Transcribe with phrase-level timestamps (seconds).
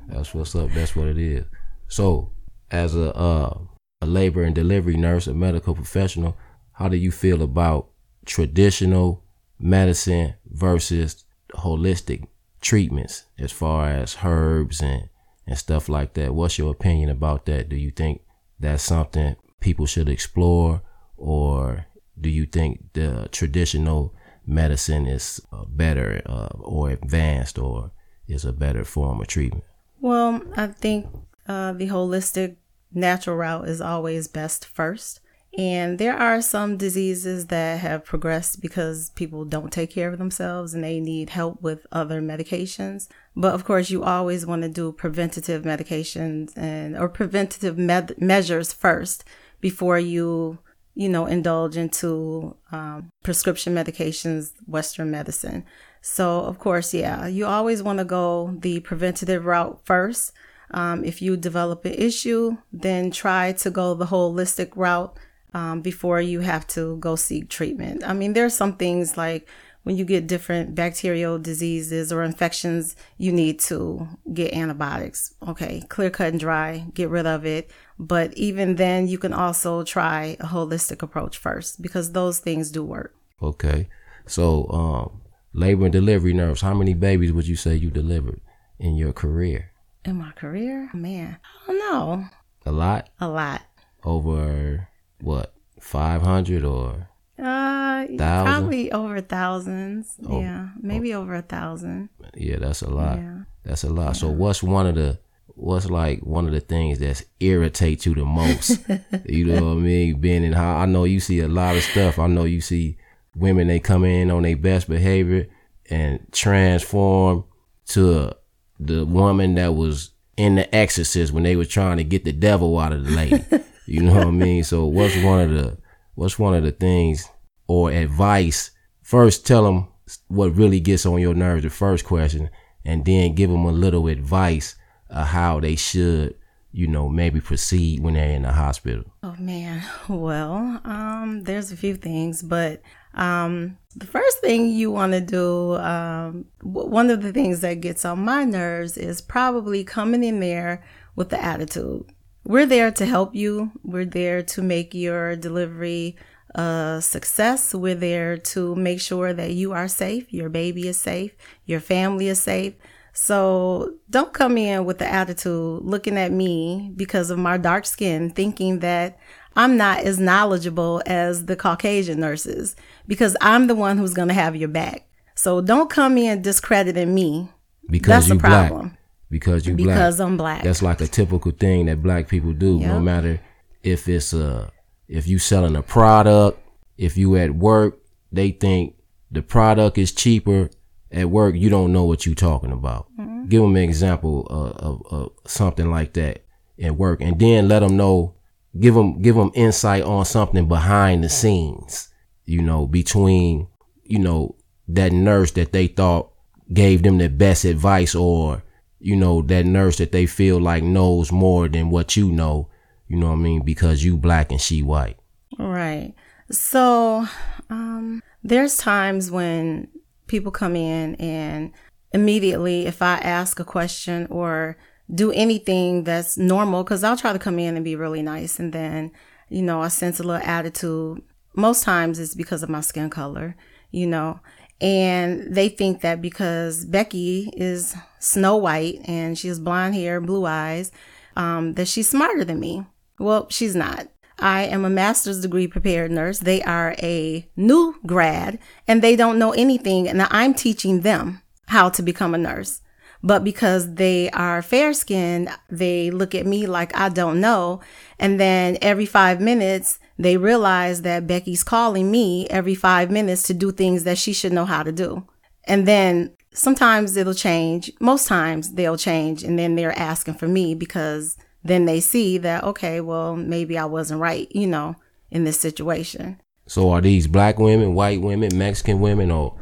[0.07, 0.71] That's what's up.
[0.71, 1.45] That's what it is.
[1.87, 2.31] So,
[2.69, 3.57] as a uh,
[4.01, 6.37] a labor and delivery nurse, a medical professional,
[6.73, 7.87] how do you feel about
[8.25, 9.23] traditional
[9.59, 11.23] medicine versus
[11.55, 12.27] holistic
[12.63, 15.09] treatments as far as herbs and,
[15.45, 16.33] and stuff like that.
[16.33, 17.69] What's your opinion about that?
[17.69, 18.21] Do you think
[18.59, 20.81] that's something people should explore
[21.17, 21.85] or
[22.19, 24.13] do you think the traditional
[24.45, 27.91] medicine is uh, better uh, or advanced or
[28.27, 29.63] is a better form of treatment?
[29.99, 31.07] Well, I think
[31.47, 32.55] uh, the holistic
[32.93, 35.19] natural route is always best first.
[35.55, 40.73] And there are some diseases that have progressed because people don't take care of themselves
[40.73, 43.07] and they need help with other medications.
[43.35, 48.73] But of course, you always want to do preventative medications and or preventative med- measures
[48.73, 49.25] first
[49.61, 50.57] before you,
[50.95, 55.65] you know, indulge into um, prescription medications, Western medicine.
[56.01, 60.33] So of course, yeah, you always want to go the preventative route first.
[60.71, 65.15] Um, if you develop an issue, then try to go the holistic route
[65.53, 68.03] um, before you have to go seek treatment.
[68.05, 69.47] I mean, there's some things like
[69.83, 75.35] when you get different bacterial diseases or infections, you need to get antibiotics.
[75.47, 77.69] Okay, clear cut and dry, get rid of it.
[77.99, 82.83] But even then, you can also try a holistic approach first because those things do
[82.83, 83.13] work.
[83.41, 83.89] Okay.
[84.25, 85.21] So, um,
[85.53, 88.39] labor and delivery nurse, how many babies would you say you delivered
[88.79, 89.71] in your career?
[90.05, 90.89] In my career?
[90.93, 92.25] Man, I don't know.
[92.65, 93.09] A lot?
[93.19, 93.63] A lot.
[94.05, 94.87] Over
[95.23, 97.07] what five hundred or
[97.39, 98.17] uh thousand?
[98.17, 101.21] probably over thousands oh, yeah maybe oh.
[101.21, 103.39] over a thousand yeah that's a lot yeah.
[103.63, 104.11] that's a lot yeah.
[104.11, 105.17] so what's one of the
[105.55, 108.79] what's like one of the things that irritates you the most
[109.25, 111.83] you know what i mean being in how i know you see a lot of
[111.83, 112.97] stuff i know you see
[113.35, 115.47] women they come in on their best behavior
[115.89, 117.43] and transform
[117.85, 118.31] to
[118.79, 122.77] the woman that was in the exorcist when they were trying to get the devil
[122.79, 123.43] out of the lady
[123.85, 124.63] You know what I mean?
[124.63, 125.77] So what's one of the
[126.15, 127.27] what's one of the things
[127.67, 128.71] or advice?
[129.01, 129.87] First, tell them
[130.27, 131.63] what really gets on your nerves.
[131.63, 132.49] The first question,
[132.85, 134.75] and then give them a little advice
[135.09, 136.35] of how they should,
[136.71, 139.03] you know, maybe proceed when they're in the hospital.
[139.21, 142.81] Oh man, well, um, there's a few things, but
[143.13, 148.05] um, the first thing you want to do, um, one of the things that gets
[148.05, 150.83] on my nerves is probably coming in there
[151.15, 152.05] with the attitude.
[152.45, 153.71] We're there to help you.
[153.83, 156.17] We're there to make your delivery
[156.55, 157.73] a success.
[157.73, 162.27] We're there to make sure that you are safe, your baby is safe, your family
[162.27, 162.73] is safe.
[163.13, 168.31] So don't come in with the attitude looking at me because of my dark skin,
[168.31, 169.19] thinking that
[169.55, 172.75] I'm not as knowledgeable as the Caucasian nurses
[173.07, 175.07] because I'm the one who's going to have your back.
[175.35, 177.49] So don't come in discrediting me.
[177.89, 178.89] Because That's the problem.
[178.89, 179.02] Black
[179.33, 180.27] because you because black.
[180.27, 180.63] I'm black.
[180.63, 182.77] That's like a typical thing that black people do.
[182.77, 182.87] Yep.
[182.87, 183.41] No matter
[183.81, 184.71] if it's a
[185.07, 186.59] if you selling a product,
[186.99, 187.99] if you at work,
[188.31, 188.95] they think
[189.31, 190.69] the product is cheaper.
[191.11, 193.07] At work, you don't know what you're talking about.
[193.19, 193.47] Mm-hmm.
[193.47, 196.45] Give them an example of, of, of something like that
[196.81, 198.35] at work, and then let them know.
[198.79, 202.09] Give them give them insight on something behind the scenes.
[202.45, 203.67] You know, between
[204.03, 204.55] you know
[204.87, 206.31] that nurse that they thought
[206.71, 208.63] gave them the best advice or
[209.03, 212.69] you know, that nurse that they feel like knows more than what you know,
[213.07, 213.63] you know what I mean?
[213.63, 215.17] Because you black and she white.
[215.59, 216.13] Right.
[216.51, 217.27] So,
[217.69, 219.87] um, there's times when
[220.27, 221.71] people come in and
[222.13, 224.77] immediately, if I ask a question or
[225.13, 228.59] do anything that's normal because I'll try to come in and be really nice.
[228.59, 229.11] And then,
[229.49, 231.21] you know, I sense a little attitude.
[231.55, 233.55] Most times it's because of my skin color,
[233.91, 234.39] you know.
[234.81, 240.45] And they think that because Becky is Snow White and she has blonde hair, blue
[240.45, 240.91] eyes,
[241.35, 242.85] um, that she's smarter than me.
[243.19, 244.07] Well, she's not.
[244.39, 246.39] I am a master's degree prepared nurse.
[246.39, 250.09] They are a new grad and they don't know anything.
[250.09, 252.81] And I'm teaching them how to become a nurse.
[253.23, 257.79] But because they are fair skinned, they look at me like I don't know.
[258.19, 263.53] And then every five minutes, they realize that Becky's calling me every five minutes to
[263.53, 265.25] do things that she should know how to do.
[265.65, 267.91] And then sometimes it'll change.
[268.01, 269.41] Most times they'll change.
[269.41, 273.85] And then they're asking for me because then they see that, okay, well, maybe I
[273.85, 274.95] wasn't right, you know,
[275.31, 276.41] in this situation.
[276.67, 279.57] So are these black women, white women, Mexican women, or,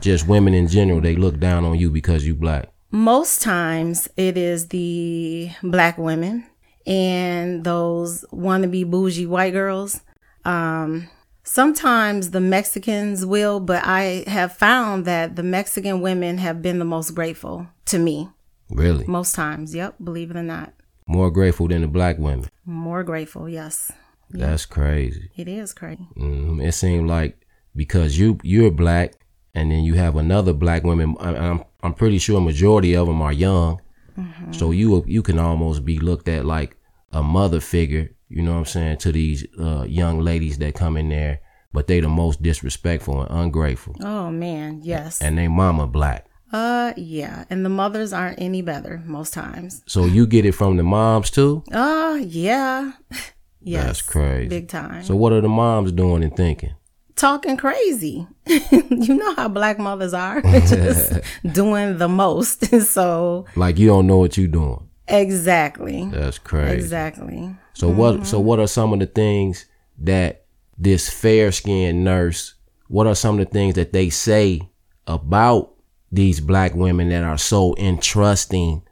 [0.00, 1.00] just women in general?
[1.00, 2.68] They look down on you because you black.
[2.90, 6.46] Most times it is the black women
[6.86, 10.00] and those wannabe bougie white girls.
[10.44, 11.08] Um,
[11.44, 16.84] sometimes the Mexicans will, but I have found that the Mexican women have been the
[16.86, 18.30] most grateful to me.
[18.70, 19.06] Really?
[19.06, 20.72] Most times, yep, believe it or not.
[21.06, 22.48] More grateful than the black women.
[22.64, 23.92] More grateful, yes.
[24.30, 25.30] That's crazy.
[25.36, 26.06] It is crazy.
[26.16, 29.14] Mm, it seemed like because you you're black,
[29.54, 31.16] and then you have another black woman.
[31.18, 33.80] I, I'm I'm pretty sure a majority of them are young,
[34.18, 34.52] mm-hmm.
[34.52, 36.76] so you you can almost be looked at like
[37.12, 38.10] a mother figure.
[38.28, 41.40] You know what I'm saying to these uh, young ladies that come in there,
[41.72, 43.94] but they the most disrespectful and ungrateful.
[44.00, 45.22] Oh man, yes.
[45.22, 46.26] And they mama black.
[46.52, 49.82] Uh, yeah, and the mothers aren't any better most times.
[49.86, 51.62] So you get it from the moms too?
[51.70, 52.92] Uh, yeah.
[53.60, 53.84] yes.
[53.84, 54.48] That's crazy.
[54.48, 55.04] Big time.
[55.04, 56.74] So what are the moms doing and thinking?
[57.18, 58.28] Talking crazy.
[58.46, 61.18] you know how black mothers are, just
[61.52, 62.64] doing the most.
[62.84, 64.88] so like you don't know what you're doing.
[65.08, 66.08] Exactly.
[66.12, 66.76] That's crazy.
[66.76, 67.56] Exactly.
[67.74, 67.98] So mm-hmm.
[67.98, 68.26] what?
[68.26, 69.66] So what are some of the things
[69.98, 70.44] that
[70.78, 72.54] this fair skinned nurse?
[72.86, 74.60] What are some of the things that they say
[75.08, 75.74] about
[76.12, 78.82] these black women that are so entrusting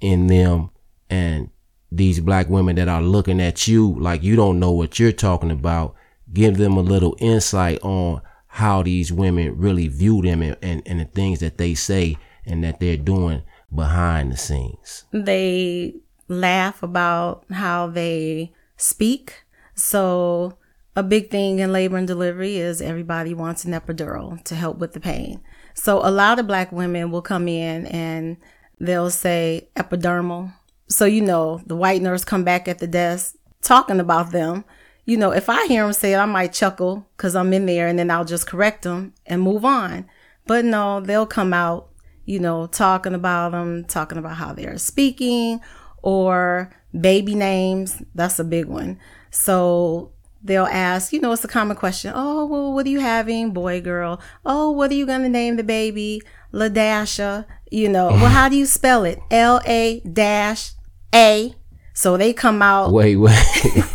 [0.00, 0.68] in them
[1.08, 1.48] and
[1.90, 5.50] these black women that are looking at you like you don't know what you're talking
[5.50, 5.94] about
[6.32, 11.00] give them a little insight on how these women really view them and, and, and
[11.00, 13.42] the things that they say and that they're doing
[13.74, 15.94] behind the scenes they
[16.28, 19.44] laugh about how they speak
[19.74, 20.56] so
[20.94, 24.92] a big thing in labor and delivery is everybody wants an epidural to help with
[24.92, 25.40] the pain
[25.74, 28.38] so a lot of black women will come in and
[28.80, 30.54] they'll say epidermal.
[30.88, 34.64] So, you know, the white nurse come back at the desk talking about them.
[35.06, 37.86] You know, if I hear them say it, I might chuckle because I'm in there
[37.86, 40.06] and then I'll just correct them and move on.
[40.46, 41.88] But no, they'll come out,
[42.24, 45.60] you know, talking about them, talking about how they're speaking
[46.02, 48.02] or baby names.
[48.16, 48.98] That's a big one.
[49.30, 50.12] So
[50.42, 52.12] they'll ask, you know, it's a common question.
[52.14, 53.52] Oh, well, what are you having?
[53.52, 54.20] Boy, girl.
[54.44, 56.20] Oh, what are you going to name the baby?
[56.52, 57.46] Ladasha.
[57.70, 59.20] You know, well, how do you spell it?
[59.30, 60.72] L A dash
[61.14, 61.54] A.
[61.96, 62.92] So they come out.
[62.92, 63.34] Wait, wait,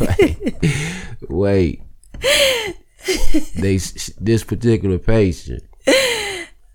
[0.00, 0.58] wait,
[1.28, 1.82] wait.
[3.54, 5.62] they this particular patient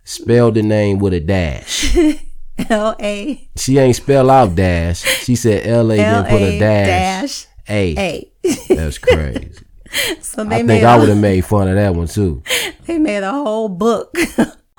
[0.06, 1.96] spelled the name with a dash.
[2.70, 3.50] L A.
[3.58, 5.02] She ain't spell out dash.
[5.02, 6.88] She said L A then put a dash.
[6.88, 8.32] dash a.
[8.46, 8.74] A.
[8.74, 9.52] That's crazy.
[10.22, 12.42] so they I think I would have made fun of that one too.
[12.86, 14.16] They made a whole book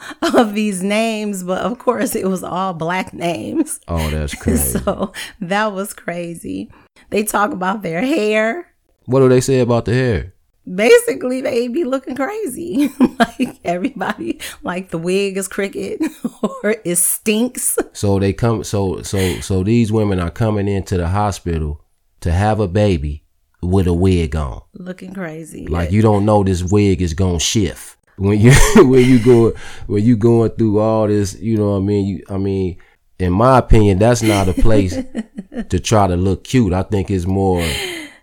[0.22, 3.80] of these names, but of course it was all black names.
[3.88, 4.78] Oh, that's crazy.
[4.78, 6.70] so that was crazy.
[7.10, 8.72] They talk about their hair.
[9.06, 10.34] What do they say about the hair?
[10.72, 12.90] Basically, they be looking crazy.
[13.18, 16.02] like everybody, like the wig is crooked
[16.42, 17.78] or it stinks.
[17.94, 18.64] So they come.
[18.64, 21.82] So so so these women are coming into the hospital
[22.20, 23.24] to have a baby
[23.62, 24.60] with a wig on.
[24.74, 25.66] Looking crazy.
[25.66, 27.96] Like you don't know this wig is gonna shift.
[28.18, 29.52] When you when you go
[29.86, 32.06] when you going through all this, you know what I mean?
[32.06, 32.78] You I mean,
[33.18, 34.96] in my opinion, that's not a place
[35.68, 36.72] to try to look cute.
[36.72, 37.64] I think it's more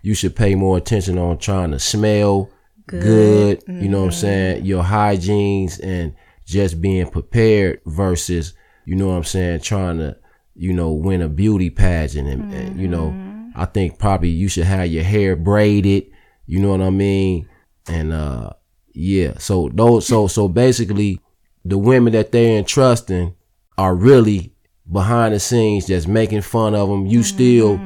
[0.02, 2.50] you should pay more attention on trying to smell
[2.86, 3.82] good, good mm-hmm.
[3.82, 4.20] you know what I'm mm-hmm.
[4.20, 4.64] saying?
[4.64, 10.16] Your hygienes and just being prepared versus, you know what I'm saying, trying to,
[10.54, 12.54] you know, win a beauty pageant and, mm-hmm.
[12.54, 13.50] and you know, mm-hmm.
[13.56, 16.06] I think probably you should have your hair braided.
[16.46, 17.48] You know what I mean?
[17.88, 18.50] And uh,
[18.96, 19.36] yeah.
[19.38, 21.20] So those, so so basically,
[21.64, 23.34] the women that they're entrusting
[23.76, 24.54] are really
[24.90, 27.06] behind the scenes, just making fun of them.
[27.06, 27.24] You mm-hmm.
[27.24, 27.80] still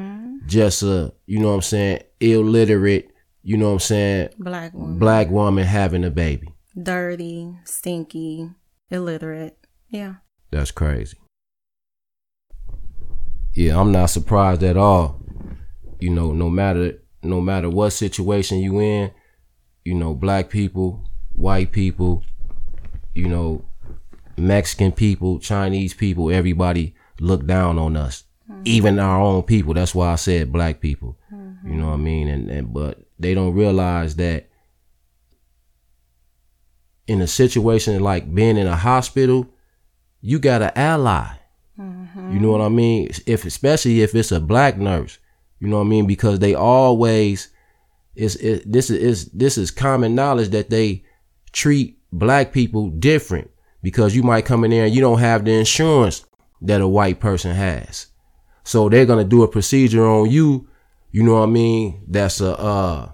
[0.46, 3.10] just a, you know what I'm saying, illiterate.
[3.42, 4.28] You know what I'm saying?
[4.38, 4.98] Black woman.
[4.98, 6.54] Black woman having a baby.
[6.80, 8.50] Dirty, stinky,
[8.90, 9.58] illiterate.
[9.88, 10.16] Yeah.
[10.50, 11.16] That's crazy.
[13.54, 15.20] Yeah, I'm not surprised at all.
[15.98, 19.10] You know, no matter no matter what situation you in,
[19.84, 22.22] you know, black people, white people,
[23.14, 23.64] you know,
[24.36, 28.24] Mexican people, Chinese people, everybody look down on us.
[28.50, 28.62] Mm-hmm.
[28.64, 29.74] Even our own people.
[29.74, 31.18] That's why I said black people.
[31.32, 31.70] Mm-hmm.
[31.70, 32.28] You know what I mean?
[32.28, 34.48] And, and but they don't realize that
[37.06, 39.46] in a situation like being in a hospital,
[40.20, 41.28] you got an ally.
[41.78, 42.32] Mm-hmm.
[42.32, 43.10] You know what I mean?
[43.26, 45.18] If especially if it's a black nurse,
[45.58, 46.06] you know what I mean?
[46.06, 47.48] Because they always
[48.20, 51.02] is it, this is this is common knowledge that they
[51.52, 53.50] treat black people different
[53.82, 56.24] because you might come in there and you don't have the insurance
[56.60, 58.08] that a white person has.
[58.62, 60.68] So they're gonna do a procedure on you,
[61.10, 62.04] you know what I mean?
[62.06, 63.12] That's a uh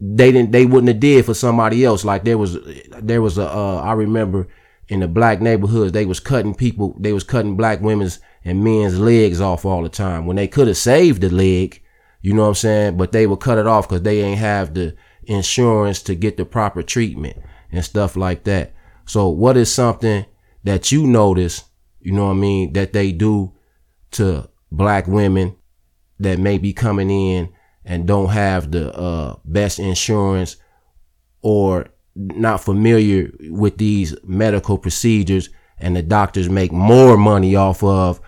[0.00, 2.04] they didn't they wouldn't have did for somebody else.
[2.04, 2.58] Like there was
[3.00, 4.48] there was a uh I remember
[4.88, 8.98] in the black neighborhoods they was cutting people they was cutting black women's and men's
[8.98, 11.82] legs off all the time when they could have saved the leg,
[12.26, 12.96] you know what I'm saying?
[12.96, 16.44] But they would cut it off because they ain't have the insurance to get the
[16.44, 17.36] proper treatment
[17.70, 18.74] and stuff like that.
[19.04, 20.26] So what is something
[20.64, 21.62] that you notice,
[22.00, 23.54] you know what I mean, that they do
[24.10, 25.54] to black women
[26.18, 27.48] that may be coming in
[27.84, 30.56] and don't have the uh, best insurance
[31.42, 38.20] or not familiar with these medical procedures and the doctors make more money off of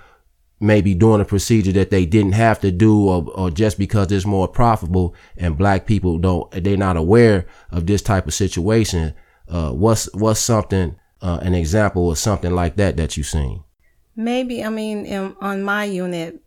[0.60, 4.26] maybe doing a procedure that they didn't have to do or, or just because it's
[4.26, 9.14] more profitable and black people don't they're not aware of this type of situation
[9.48, 13.62] uh, what's what's something uh, an example of something like that that you've seen?
[14.16, 16.42] Maybe i mean in, on my unit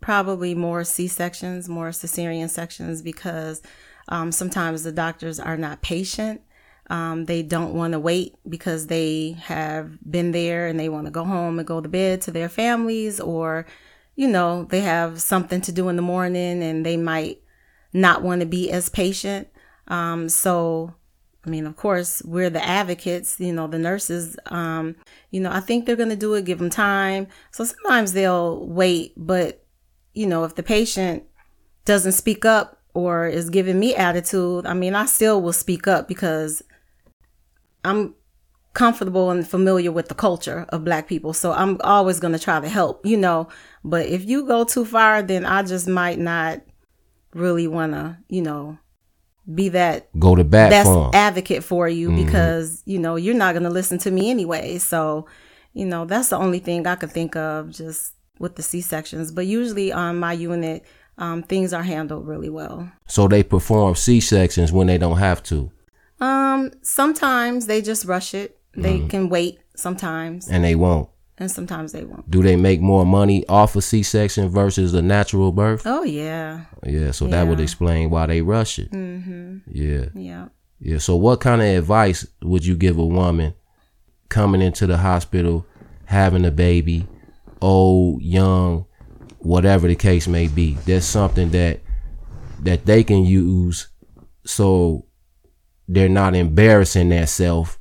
[0.00, 3.62] probably more c-sections more cesarean sections because
[4.08, 6.40] um, sometimes the doctors are not patient
[6.92, 11.10] um, they don't want to wait because they have been there and they want to
[11.10, 13.64] go home and go to bed to their families, or,
[14.14, 17.40] you know, they have something to do in the morning and they might
[17.94, 19.48] not want to be as patient.
[19.88, 20.94] Um, so,
[21.46, 24.96] I mean, of course, we're the advocates, you know, the nurses, um,
[25.30, 27.26] you know, I think they're going to do it, give them time.
[27.52, 29.64] So sometimes they'll wait, but,
[30.12, 31.22] you know, if the patient
[31.86, 36.06] doesn't speak up or is giving me attitude, I mean, I still will speak up
[36.06, 36.62] because
[37.84, 38.14] I'm
[38.74, 41.32] comfortable and familiar with the culture of black people.
[41.32, 43.48] So I'm always going to try to help, you know,
[43.84, 46.62] but if you go too far, then I just might not
[47.34, 48.78] really want to, you know,
[49.52, 52.24] be that go to bat that's for advocate for you mm-hmm.
[52.24, 54.78] because, you know, you're not going to listen to me anyway.
[54.78, 55.26] So,
[55.74, 59.46] you know, that's the only thing I could think of just with the C-sections, but
[59.46, 60.84] usually on my unit,
[61.18, 62.90] um, things are handled really well.
[63.06, 65.70] So they perform C-sections when they don't have to.
[66.22, 68.58] Um, sometimes they just rush it.
[68.74, 69.10] They mm.
[69.10, 70.48] can wait sometimes.
[70.48, 71.08] And they won't.
[71.36, 72.30] And sometimes they won't.
[72.30, 75.82] Do they make more money off a C section versus a natural birth?
[75.84, 76.66] Oh yeah.
[76.84, 77.32] Yeah, so yeah.
[77.32, 78.92] that would explain why they rush it.
[78.92, 79.58] Mm-hmm.
[79.66, 80.06] Yeah.
[80.14, 80.48] Yeah.
[80.78, 80.98] Yeah.
[80.98, 83.54] So what kind of advice would you give a woman
[84.28, 85.66] coming into the hospital,
[86.04, 87.08] having a baby,
[87.60, 88.86] old, young,
[89.38, 90.74] whatever the case may be?
[90.86, 91.80] That's something that
[92.60, 93.88] that they can use
[94.44, 95.06] so
[95.92, 97.78] they're not embarrassing themselves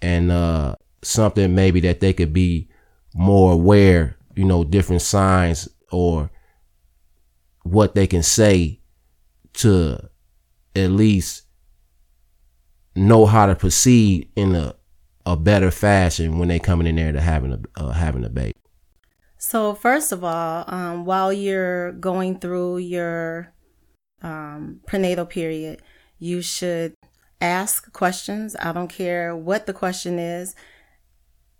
[0.00, 2.68] and uh, something maybe that they could be
[3.14, 6.30] more aware, you know, different signs or
[7.62, 8.80] what they can say
[9.52, 10.08] to
[10.74, 11.42] at least
[12.96, 14.74] know how to proceed in a
[15.26, 18.52] a better fashion when they coming in there to having a uh, having a baby.
[19.38, 23.52] So first of all, um, while you're going through your
[24.22, 25.82] um, prenatal period,
[26.18, 26.94] you should
[27.40, 28.56] ask questions.
[28.58, 30.54] I don't care what the question is.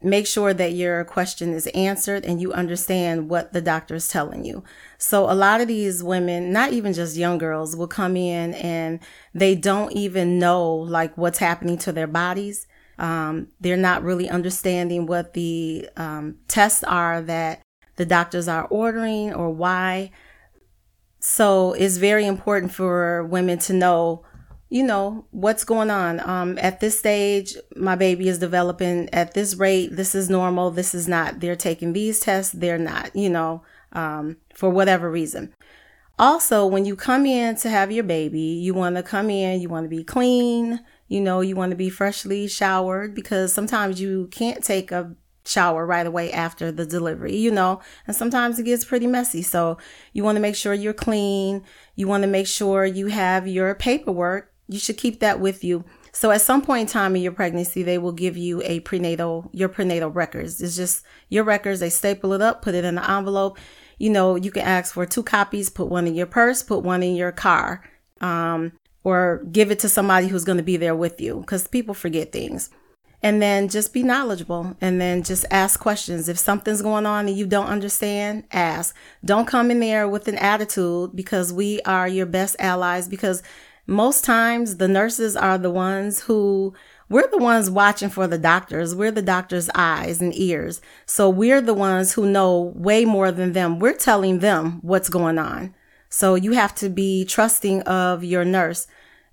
[0.02, 4.44] Make sure that your question is answered and you understand what the doctor is telling
[4.44, 4.62] you.
[4.98, 9.00] So, a lot of these women, not even just young girls, will come in and
[9.32, 12.66] they don't even know like what's happening to their bodies.
[12.98, 17.62] Um, they're not really understanding what the um, tests are that
[17.96, 20.10] the doctors are ordering or why.
[21.18, 24.26] So, it's very important for women to know
[24.74, 26.18] you know what's going on.
[26.28, 29.94] Um, at this stage my baby is developing at this rate.
[29.94, 30.72] This is normal.
[30.72, 32.52] This is not they're taking these tests.
[32.52, 33.62] They're not you know
[33.92, 35.54] um, for whatever reason.
[36.18, 39.68] Also when you come in to have your baby you want to come in you
[39.68, 40.78] want to be clean
[41.08, 45.12] you know you want to be freshly showered because sometimes you can't take a
[45.44, 49.42] shower right away after the delivery, you know, and sometimes it gets pretty messy.
[49.42, 49.76] So
[50.14, 51.62] you want to make sure you're clean.
[51.96, 55.84] You want to make sure you have your paperwork you should keep that with you
[56.14, 59.50] So at some point in time in your pregnancy, they will give you a prenatal,
[59.52, 60.60] your prenatal records.
[60.60, 61.80] It's just your records.
[61.80, 63.58] They staple it up, put it in an envelope.
[63.98, 67.02] You know, you can ask for two copies, put one in your purse, put one
[67.02, 67.82] in your car,
[68.20, 71.94] um, or give it to somebody who's going to be there with you because people
[71.94, 72.70] forget things
[73.24, 76.28] and then just be knowledgeable and then just ask questions.
[76.28, 78.94] If something's going on and you don't understand, ask.
[79.24, 83.42] Don't come in there with an attitude because we are your best allies because
[83.86, 86.74] most times the nurses are the ones who
[87.08, 88.94] we're the ones watching for the doctors.
[88.94, 90.80] We're the doctor's eyes and ears.
[91.06, 93.78] So we're the ones who know way more than them.
[93.78, 95.74] We're telling them what's going on.
[96.08, 98.86] So you have to be trusting of your nurse.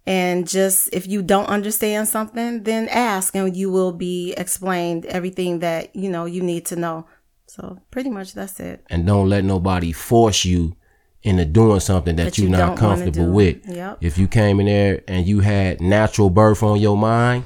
[0.05, 5.59] And just if you don't understand something, then ask and you will be explained everything
[5.59, 7.07] that, you know, you need to know.
[7.45, 8.83] So pretty much that's it.
[8.89, 10.75] And don't let nobody force you
[11.23, 13.57] into doing something that, That you're you not comfortable with.
[13.67, 13.99] Yep.
[14.01, 17.45] If you came in there and you had natural birth on your mind,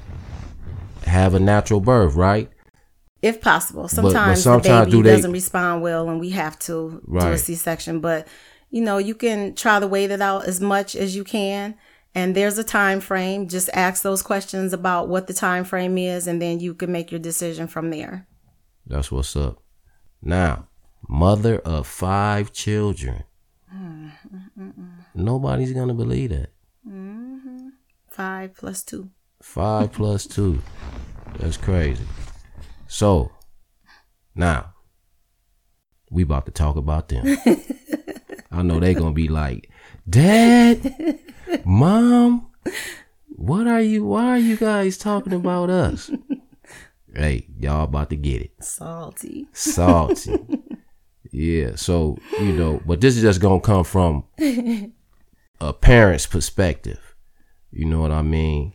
[1.06, 2.50] have a natural birth, right?
[3.22, 3.84] If possible.
[3.84, 7.02] but Sometimes, sometimes the do baby they- doesn't respond well and we have to do
[7.18, 7.40] a Right.
[7.40, 8.00] C-section.
[8.00, 8.28] But,
[8.70, 11.76] you know, you can try to wait it out as much as you can.
[12.14, 13.48] And there's a time frame.
[13.50, 17.12] Just ask those questions about what the time frame is and then you can make
[17.12, 18.26] your decision from there.
[18.88, 19.62] That's what's up.
[20.22, 20.68] Now,
[21.10, 23.24] mother of five children.
[23.74, 24.90] Mm-hmm.
[25.16, 26.52] Nobody's gonna believe that.
[26.88, 27.70] Mm-hmm.
[28.10, 29.10] Five plus two.
[29.42, 30.62] Five plus two.
[31.40, 32.06] That's crazy.
[32.88, 33.32] So,
[34.36, 34.74] now,
[36.10, 37.38] we about to talk about them.
[38.52, 39.70] I know they gonna be like,
[40.10, 41.20] Dad,
[41.66, 42.48] Mom,
[43.28, 44.06] what are you?
[44.06, 46.10] Why are you guys talking about us?
[47.16, 48.64] hey, y'all about to get it.
[48.64, 49.48] Salty.
[49.52, 50.38] salty.
[51.36, 51.76] yeah.
[51.76, 54.24] So you know, but this is just gonna come from
[55.60, 57.00] a parent's perspective.
[57.72, 58.74] You know what I mean?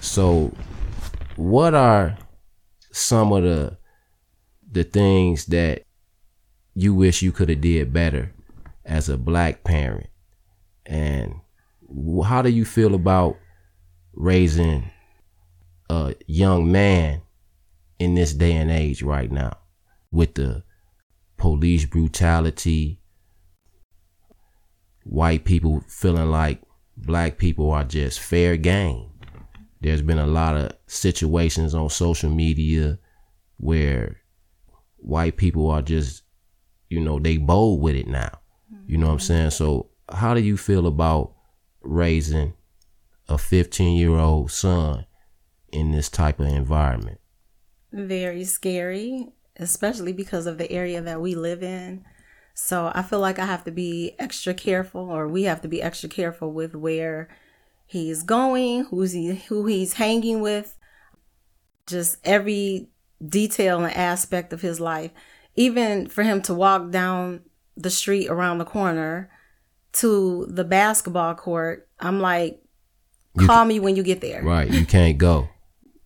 [0.00, 0.52] So,
[1.36, 2.18] what are
[2.92, 3.78] some of the
[4.70, 5.84] the things that
[6.74, 8.30] you wish you could have did better
[8.84, 10.10] as a black parent,
[10.84, 11.34] and
[12.26, 13.38] how do you feel about
[14.12, 14.90] raising
[15.88, 17.22] a young man
[17.98, 19.56] in this day and age right now
[20.10, 20.62] with the
[21.36, 23.00] police brutality,
[25.04, 26.62] white people feeling like
[26.96, 29.10] black people are just fair game.
[29.80, 32.98] There's been a lot of situations on social media
[33.58, 34.16] where
[34.96, 36.22] white people are just,
[36.88, 38.40] you know, they bold with it now.
[38.86, 39.26] You know what I'm mm-hmm.
[39.26, 39.50] saying?
[39.50, 41.34] So, how do you feel about
[41.82, 42.54] raising
[43.28, 45.06] a 15 year old son
[45.72, 47.20] in this type of environment?
[47.92, 52.04] Very scary, especially because of the area that we live in.
[52.54, 55.82] So I feel like I have to be extra careful, or we have to be
[55.82, 57.28] extra careful with where
[57.86, 60.76] he's going, who's he, who he's hanging with,
[61.86, 62.88] just every
[63.26, 65.10] detail and aspect of his life.
[65.54, 67.40] Even for him to walk down
[67.76, 69.30] the street around the corner
[69.92, 72.62] to the basketball court, I'm like,
[73.38, 74.42] You call me when you get there.
[74.42, 75.48] Right, you can't go.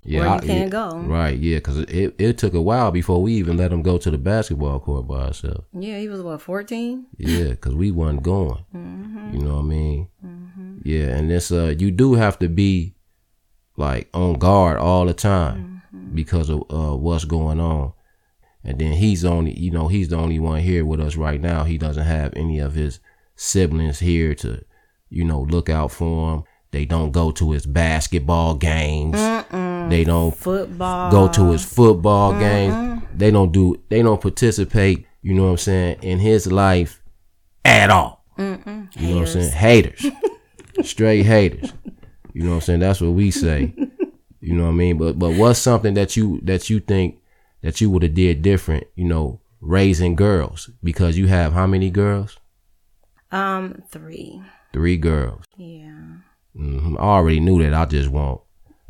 [0.03, 0.99] You I- can't yeah, go.
[1.01, 4.11] Right, yeah, because it, it took a while before we even let him go to
[4.11, 5.65] the basketball court by ourselves.
[5.79, 7.07] Yeah, he was what, 14?
[7.19, 8.65] Yeah, because we wasn't going.
[8.75, 9.35] Mm-hmm.
[9.37, 10.09] You know what I mean?
[10.83, 12.95] Yeah, and this uh, you do have to be
[13.77, 16.15] like on guard all the time Mm-hmm.
[16.15, 17.93] because of uh what's going on.
[18.63, 21.65] And then he's only, you know, he's the only one here with us right now.
[21.65, 23.01] He doesn't have any of his
[23.35, 24.63] siblings here to,
[25.09, 26.43] you know, look out for him.
[26.71, 29.17] They don't go to his basketball games.
[29.89, 31.11] They don't Football.
[31.11, 32.41] go to his football Mm-hmm.
[32.41, 33.03] games.
[33.17, 33.77] They don't do.
[33.89, 35.07] They don't participate.
[35.23, 37.03] You know what I'm saying in his life
[37.65, 38.25] at all.
[38.37, 39.53] You know what I'm saying?
[39.53, 40.07] Haters,
[40.83, 41.73] straight haters.
[42.33, 42.81] You know what I'm saying?
[42.81, 43.75] That's what we say.
[44.41, 44.97] You know what I mean?
[44.99, 47.21] But but what's something that you that you think
[47.63, 48.85] that you would have did different?
[48.95, 52.39] You know, raising girls because you have how many girls?
[53.31, 54.41] Um, three.
[54.73, 55.45] Three girls.
[55.57, 55.93] Yeah.
[56.57, 57.75] hmm I already knew that.
[57.75, 58.41] I just want.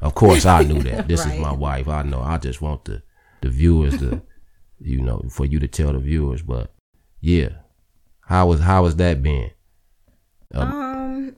[0.00, 1.08] Of course, I knew that.
[1.08, 1.34] This Right.
[1.34, 1.88] is my wife.
[1.88, 2.20] I know.
[2.20, 3.02] I just want the
[3.42, 4.22] the viewers to,
[4.78, 6.42] you know, for you to tell the viewers.
[6.42, 6.72] But
[7.20, 7.50] yeah,
[8.22, 9.50] how was how was that been?
[10.54, 11.36] Um,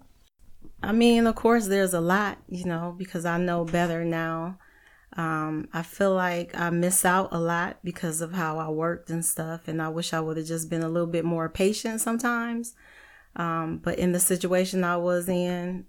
[0.82, 4.58] I mean, of course, there's a lot, you know, because I know better now.
[5.14, 9.24] Um, I feel like I miss out a lot because of how I worked and
[9.24, 12.74] stuff, and I wish I would have just been a little bit more patient sometimes.
[13.36, 15.84] Um, but in the situation I was in,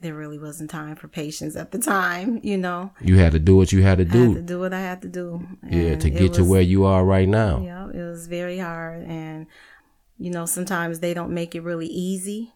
[0.00, 2.92] there really wasn't time for patience at the time, you know.
[3.00, 4.42] You had to do what you had to I had to do.
[4.42, 5.46] do what I had to do.
[5.68, 7.60] Yeah, to get to where you are right now.
[7.60, 9.46] Yeah, it was very hard, and
[10.18, 12.52] you know sometimes they don't make it really easy,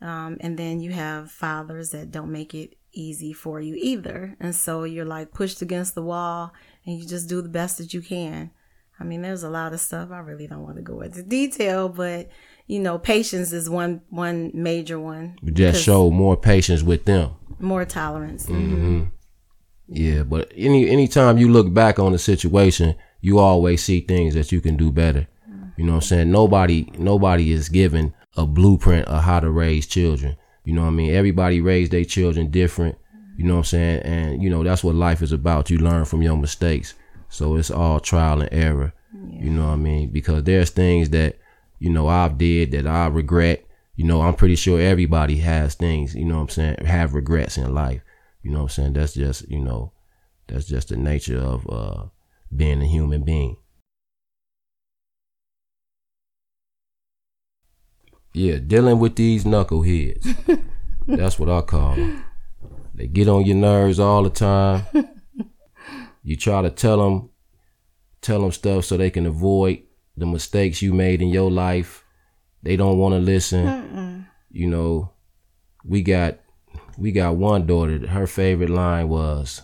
[0.00, 4.36] um, and then you have fathers that don't make it easy for you either.
[4.40, 6.52] And so you're like pushed against the wall
[6.84, 8.50] and you just do the best that you can.
[8.98, 10.10] I mean, there's a lot of stuff.
[10.10, 12.28] I really don't want to go into detail, but
[12.70, 15.36] you know, patience is one one major one.
[15.52, 17.32] Just show more patience with them.
[17.58, 18.46] More tolerance.
[18.46, 19.06] Mm-hmm.
[19.88, 24.52] Yeah, but any anytime you look back on the situation, you always see things that
[24.52, 25.26] you can do better.
[25.76, 26.30] You know what I'm saying?
[26.30, 30.36] Nobody nobody is given a blueprint of how to raise children.
[30.64, 31.12] You know what I mean?
[31.12, 32.96] Everybody raised their children different.
[33.36, 34.02] You know what I'm saying?
[34.02, 35.70] And you know, that's what life is about.
[35.70, 36.94] You learn from your mistakes.
[37.30, 38.92] So it's all trial and error.
[39.12, 39.42] Yeah.
[39.42, 40.10] You know what I mean?
[40.10, 41.39] Because there's things that,
[41.80, 43.66] you know, I've did that I regret.
[43.96, 47.58] You know, I'm pretty sure everybody has things, you know what I'm saying, have regrets
[47.58, 48.02] in life.
[48.42, 48.92] You know what I'm saying?
[48.92, 49.92] That's just, you know,
[50.46, 52.06] that's just the nature of uh
[52.54, 53.56] being a human being.
[58.32, 60.62] Yeah, dealing with these knuckleheads.
[61.06, 62.24] that's what I call them.
[62.94, 64.84] They get on your nerves all the time.
[66.22, 67.30] You try to tell them,
[68.20, 69.84] tell them stuff so they can avoid
[70.16, 72.04] the mistakes you made in your life.
[72.62, 73.66] They don't want to listen.
[73.66, 74.26] Mm-mm.
[74.50, 75.12] You know,
[75.84, 76.38] we got
[76.98, 78.06] we got one daughter.
[78.06, 79.62] Her favorite line was,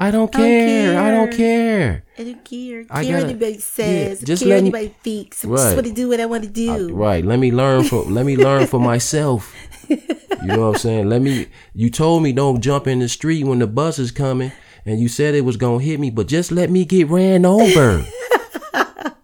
[0.00, 0.98] "I don't care.
[0.98, 2.04] I don't care.
[2.18, 2.86] I don't care.
[2.90, 4.20] I care gotta, anybody says.
[4.20, 5.44] Yeah, just care let anybody me, thinks.
[5.44, 5.56] I right.
[5.56, 6.88] just want to do what I want to do.
[6.88, 7.24] I, right.
[7.24, 8.14] Let me learn from.
[8.14, 9.54] let me learn for myself.
[10.40, 11.08] You know what I'm saying?
[11.08, 11.48] Let me.
[11.74, 14.52] You told me don't jump in the street when the bus is coming
[14.86, 18.04] and you said it was gonna hit me, but just let me get ran over.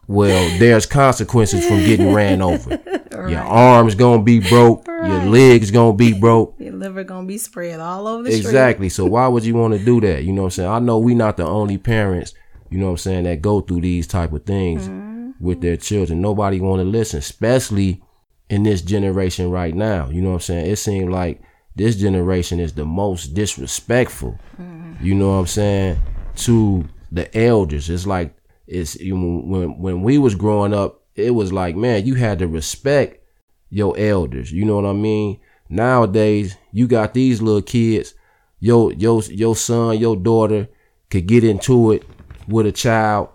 [0.07, 2.81] well, there's consequences from getting ran over.
[3.14, 3.31] Right.
[3.31, 4.88] Your arms gonna be broke.
[4.88, 5.09] Right.
[5.09, 6.57] Your legs gonna be broke.
[6.59, 8.88] Your liver gonna be spread all over the Exactly.
[8.88, 10.25] so why would you want to do that?
[10.25, 10.69] You know what I'm saying?
[10.69, 12.35] I know we not the only parents,
[12.71, 15.31] you know what I'm saying, that go through these type of things mm-hmm.
[15.38, 16.21] with their children.
[16.21, 18.03] Nobody want to listen, especially
[18.51, 20.11] in this generation right now.
[20.11, 20.67] You know what I'm saying?
[20.67, 21.40] It seems like
[21.77, 24.40] this generation is the most disrespectful.
[24.61, 26.01] Mm-hmm you know what I'm saying,
[26.37, 27.90] to the elders.
[27.90, 28.35] It's like
[28.66, 32.48] it's you when when we was growing up, it was like, man, you had to
[32.48, 33.22] respect
[33.70, 34.53] your elders.
[34.53, 35.40] You know what I mean?
[35.68, 38.14] Nowadays, you got these little kids,
[38.61, 40.68] your your your son, your daughter
[41.11, 42.05] could get into it
[42.48, 43.29] with a child,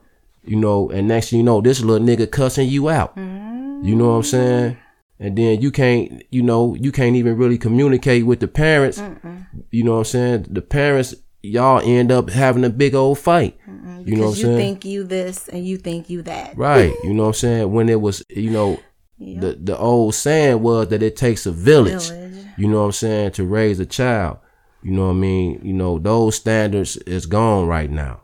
[0.44, 3.16] you know, and next thing you know, this little nigga cussing you out.
[3.16, 3.86] Mm-hmm.
[3.86, 4.78] You know what I'm saying?
[5.20, 9.00] And then you can't, you know, you can't even really communicate with the parents.
[9.00, 9.48] Mm-mm.
[9.70, 10.48] You know what I'm saying?
[10.50, 13.58] The parents y'all end up having a big old fight.
[13.68, 14.52] Mm-hmm, you know what I'm saying?
[14.52, 16.58] You think you this and you think you that.
[16.58, 16.94] Right.
[17.04, 17.72] You know what I'm saying?
[17.72, 18.80] When it was, you know,
[19.18, 19.42] yep.
[19.42, 22.46] the the old saying was that it takes a village, village.
[22.58, 23.32] You know what I'm saying?
[23.32, 24.40] To raise a child.
[24.82, 25.62] You know what I mean?
[25.64, 28.22] You know, those standards is gone right now.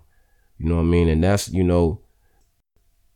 [0.57, 1.09] You know what I mean?
[1.09, 2.01] And that's, you know,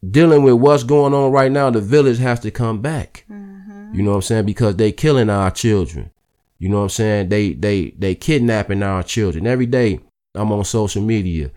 [0.08, 3.26] dealing with what's going on right now, the village has to come back.
[3.30, 3.96] Mm-hmm.
[3.96, 4.46] You know what I'm saying?
[4.46, 6.12] Because they killing our children.
[6.60, 7.30] You know what I'm saying?
[7.30, 9.48] They they they kidnapping our children.
[9.48, 10.02] Every day
[10.36, 11.52] I'm on social media.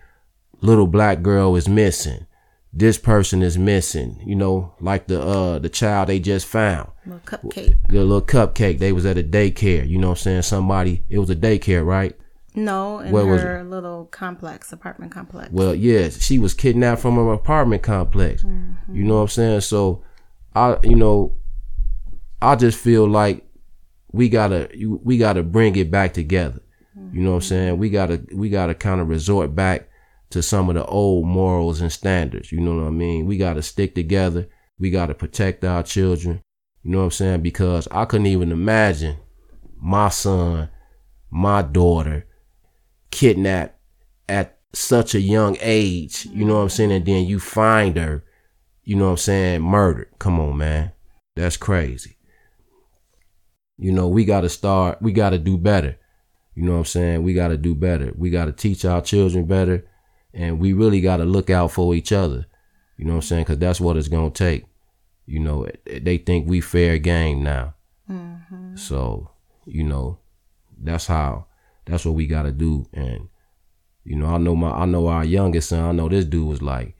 [0.61, 2.25] Little black girl is missing.
[2.71, 4.21] This person is missing.
[4.25, 6.89] You know, like the uh the child they just found.
[7.05, 7.75] Little cupcake.
[7.89, 8.79] The little cupcake.
[8.79, 9.87] They was at a daycare.
[9.87, 10.41] You know what I'm saying?
[10.43, 12.17] Somebody it was a daycare, right?
[12.55, 15.49] No, in Where her little complex, apartment complex.
[15.51, 18.43] Well, yes, she was kidnapped from her apartment complex.
[18.43, 18.95] Mm-hmm.
[18.95, 19.61] You know what I'm saying?
[19.61, 20.03] So
[20.55, 21.35] I you know
[22.41, 23.45] I just feel like
[24.13, 24.69] we gotta
[25.03, 26.61] we gotta bring it back together.
[27.11, 27.77] You know what I'm saying?
[27.79, 29.89] We gotta we gotta kind of resort back
[30.29, 32.51] to some of the old morals and standards.
[32.51, 33.25] You know what I mean?
[33.25, 34.47] We gotta stick together.
[34.79, 36.41] We gotta protect our children.
[36.83, 37.41] You know what I'm saying?
[37.41, 39.17] Because I couldn't even imagine
[39.79, 40.69] my son,
[41.31, 42.27] my daughter,
[43.09, 43.79] kidnapped
[44.29, 46.27] at such a young age.
[46.31, 46.71] You know what I'm mm.
[46.71, 46.91] saying?
[46.91, 48.23] And then you find her,
[48.83, 50.09] you know what I'm saying, murdered.
[50.19, 50.91] Come on, man.
[51.35, 52.17] That's crazy.
[53.77, 55.97] You know, we got to start, we got to do better.
[56.55, 57.23] You know what I'm saying?
[57.23, 58.13] We got to do better.
[58.15, 59.87] We got to teach our children better.
[60.33, 62.45] And we really got to look out for each other.
[62.97, 63.43] You know what I'm saying?
[63.43, 64.65] Because that's what it's going to take.
[65.25, 67.75] You know, they think we fair game now.
[68.09, 68.75] Mm-hmm.
[68.75, 69.31] So,
[69.65, 70.19] you know,
[70.77, 71.47] that's how,
[71.85, 72.87] that's what we got to do.
[72.93, 73.29] And,
[74.03, 76.61] you know, I know my, I know our youngest son, I know this dude was
[76.61, 76.95] like,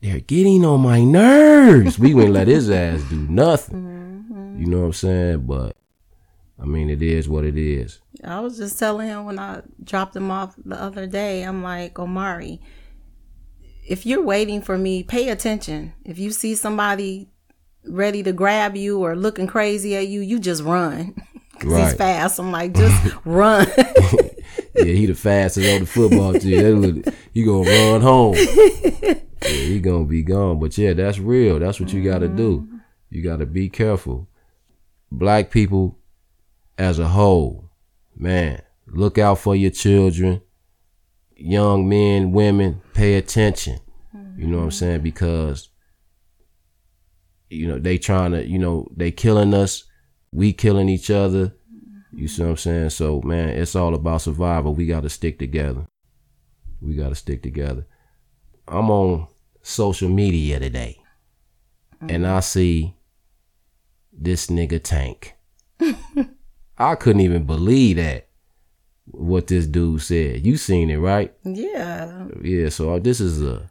[0.00, 1.98] they're getting on my nerves.
[1.98, 3.93] we wouldn't let his ass do nothing.
[4.56, 5.46] You know what I'm saying?
[5.46, 5.76] But
[6.60, 8.00] I mean, it is what it is.
[8.22, 11.98] I was just telling him when I dropped him off the other day, I'm like,
[11.98, 12.60] Omari,
[13.86, 15.92] if you're waiting for me, pay attention.
[16.04, 17.28] If you see somebody
[17.86, 21.14] ready to grab you or looking crazy at you, you just run.
[21.58, 21.84] Cause right.
[21.84, 22.38] he's fast.
[22.40, 23.66] I'm like, just run.
[23.76, 27.04] yeah, he the fastest on the football team.
[27.32, 28.34] He gonna run home.
[28.34, 30.58] yeah, he gonna be gone.
[30.58, 31.60] But yeah, that's real.
[31.60, 32.60] That's what you gotta do.
[32.60, 32.76] Mm-hmm.
[33.10, 34.28] You gotta be careful
[35.18, 35.98] black people
[36.78, 37.70] as a whole,
[38.16, 40.40] man, Look out for your children.
[41.36, 43.80] Young men, women, pay attention.
[44.36, 45.00] You know what I'm saying?
[45.00, 45.68] Because
[47.50, 49.84] you know, they trying to, you know, they killing us,
[50.32, 51.54] we killing each other.
[52.12, 52.90] You see what I'm saying?
[52.90, 54.74] So man, it's all about survival.
[54.74, 55.86] We gotta stick together.
[56.80, 57.86] We gotta stick together.
[58.68, 59.28] I'm on
[59.62, 61.00] social media today.
[62.08, 62.94] And I see
[64.16, 65.34] this nigga tank.
[66.78, 68.28] I couldn't even believe that
[69.06, 70.44] what this dude said.
[70.44, 71.34] You seen it, right?
[71.44, 72.28] Yeah.
[72.42, 73.70] Yeah, so this is a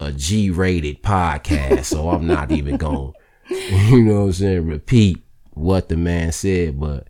[0.00, 3.12] a G rated podcast, so I'm not even going
[3.48, 7.08] you know what I'm saying, repeat what the man said, but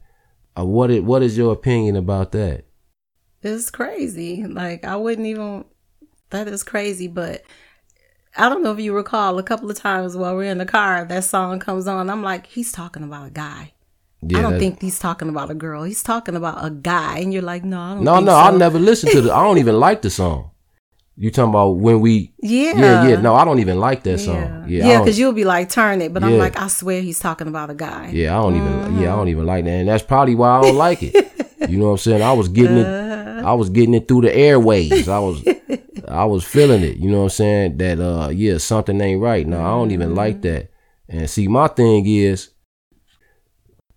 [0.59, 2.65] uh, what it, what is your opinion about that?
[3.43, 4.45] It's crazy.
[4.45, 5.65] Like I wouldn't even
[6.31, 7.43] that is crazy, but
[8.37, 11.05] I don't know if you recall a couple of times while we're in the car,
[11.05, 12.09] that song comes on.
[12.09, 13.73] I'm like, he's talking about a guy.
[14.23, 15.83] Yeah, I don't think he's talking about a girl.
[15.83, 18.05] He's talking about a guy, and you're like, no, I don't.
[18.05, 18.37] No, no, so.
[18.37, 19.35] I never listened to the.
[19.35, 20.53] I don't even like the song.
[21.17, 22.33] You talking about when we?
[22.41, 23.21] Yeah, yeah, yeah.
[23.21, 24.65] No, I don't even like that song.
[24.69, 26.29] Yeah, yeah, because you'll be like, turn it, but yeah.
[26.29, 28.11] I'm like, I swear he's talking about a guy.
[28.13, 28.69] Yeah, I don't even.
[28.69, 29.03] Mm-hmm.
[29.03, 31.15] Yeah, I don't even like that, and that's probably why I don't like it.
[31.69, 32.23] you know what I'm saying?
[32.23, 32.87] I was getting it.
[32.87, 33.43] Uh-huh.
[33.51, 35.09] I was getting it through the airways.
[35.09, 35.43] I was,
[36.13, 36.97] I was feeling it.
[36.97, 37.77] You know what I'm saying?
[37.79, 39.47] That uh, yeah, something ain't right.
[39.47, 40.17] Now I don't even mm-hmm.
[40.19, 40.71] like that.
[41.09, 42.51] And see, my thing is,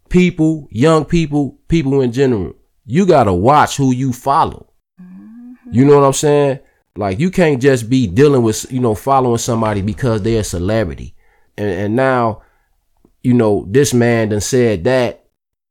[0.09, 2.53] people, young people, people in general,
[2.85, 4.71] you gotta watch who you follow.
[5.01, 5.53] Mm-hmm.
[5.71, 6.59] You know what I'm saying?
[6.95, 11.15] Like you can't just be dealing with, you know, following somebody because they're a celebrity.
[11.57, 12.43] And, and now,
[13.23, 15.23] you know, this man done said that.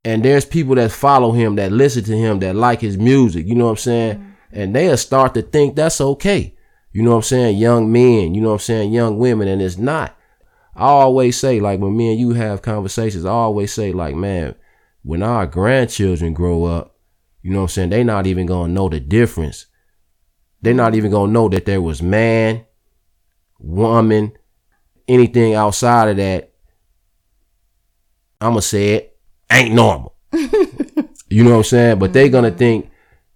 [0.03, 3.47] And there's people that follow him, that listen to him, that like his music.
[3.47, 4.34] You know what I'm saying?
[4.55, 6.55] And they'll start to think that's okay.
[6.91, 7.57] You know what I'm saying?
[7.57, 8.93] Young men, you know what I'm saying?
[8.93, 9.47] Young women.
[9.47, 10.17] And it's not.
[10.75, 14.55] I always say, like, when me and you have conversations, I always say, like, man,
[15.03, 16.95] when our grandchildren grow up,
[17.43, 17.89] you know what I'm saying?
[17.89, 19.67] They not even gonna know the difference
[20.65, 22.65] they're not even gonna know that there was man,
[23.59, 24.33] woman,
[25.07, 26.53] anything outside of that.
[28.41, 29.17] I'ma say it
[29.51, 30.15] ain't normal.
[31.29, 31.99] you know what I'm saying?
[31.99, 32.89] But they're gonna think,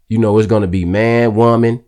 [0.10, 1.84] you know, it's gonna be man, woman,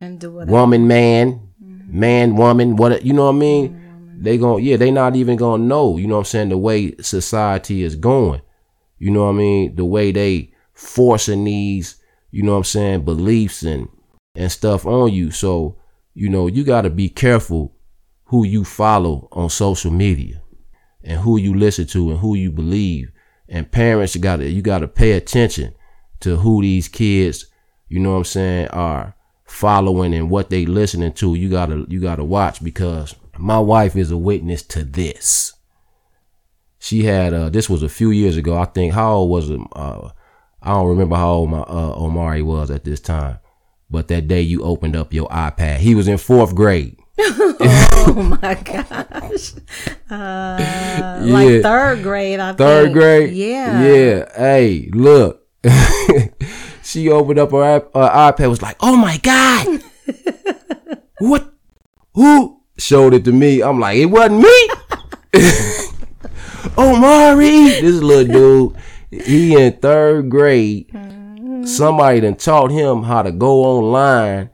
[0.00, 2.00] and do what woman, man, mm-hmm.
[2.00, 2.76] man, woman.
[2.76, 3.68] What you know what I mean?
[3.68, 4.22] Mm-hmm.
[4.22, 5.98] They gonna yeah, they not even gonna know.
[5.98, 6.48] You know what I'm saying?
[6.48, 8.40] The way society is going.
[8.98, 9.76] You know what I mean?
[9.76, 11.96] The way they forcing these,
[12.30, 13.88] you know what I'm saying, beliefs and
[14.34, 15.30] and stuff on you.
[15.30, 15.76] So,
[16.14, 17.76] you know, you got to be careful
[18.24, 20.42] who you follow on social media
[21.02, 23.12] and who you listen to and who you believe.
[23.48, 25.74] And parents, you got to, you got to pay attention
[26.24, 27.46] to who these kids,
[27.88, 31.34] you know what I'm saying, are following and what they listening to.
[31.34, 35.52] You got to, you got to watch because my wife is a witness to this.
[36.78, 38.56] She had, uh, this was a few years ago.
[38.58, 39.60] I think, how old was it?
[39.72, 40.10] Uh,
[40.60, 43.38] I don't remember how old my, uh, Omari was at this time
[43.90, 45.78] but that day you opened up your iPad.
[45.78, 46.98] He was in fourth grade.
[47.18, 49.54] oh my gosh.
[50.10, 51.18] Uh, yeah.
[51.22, 52.94] Like third grade, I Third think.
[52.94, 53.34] grade?
[53.34, 53.82] Yeah.
[53.86, 54.36] Yeah.
[54.36, 55.43] Hey, look.
[56.82, 59.82] she opened up her, her iPad, was like, oh my God.
[61.18, 61.52] what?
[62.14, 62.60] Who?
[62.76, 63.62] Showed it to me.
[63.62, 64.68] I'm like, it wasn't me.
[66.76, 67.80] oh, Mari.
[67.80, 68.76] This little dude,
[69.26, 70.88] he in third grade.
[70.88, 71.14] Mm
[71.66, 74.50] somebody done taught him how to go online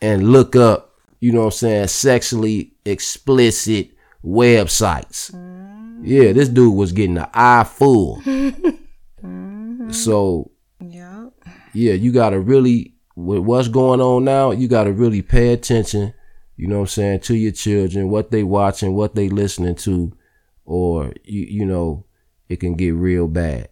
[0.00, 3.90] and look up, you know what I'm saying, sexually explicit
[4.24, 5.32] websites.
[5.32, 6.02] Mm-hmm.
[6.04, 8.20] Yeah, this dude was getting an eye full.
[8.22, 9.90] mm-hmm.
[9.90, 10.50] So,
[11.74, 11.92] yeah.
[11.92, 16.14] You got to really, with what's going on now, you got to really pay attention,
[16.56, 20.16] you know what I'm saying, to your children, what they watching, what they listening to,
[20.64, 22.06] or, you, you know,
[22.48, 23.68] it can get real bad